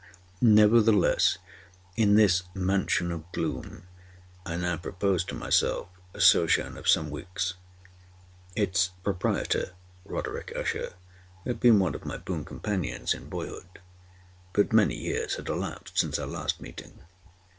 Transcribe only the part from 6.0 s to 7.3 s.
a sojourn of some